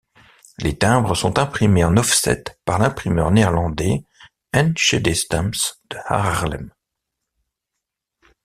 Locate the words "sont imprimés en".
1.13-1.95